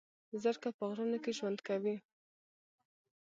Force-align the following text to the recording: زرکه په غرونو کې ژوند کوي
زرکه 0.41 0.69
په 0.77 0.83
غرونو 0.89 1.17
کې 1.23 1.31
ژوند 1.37 1.59
کوي 1.67 1.95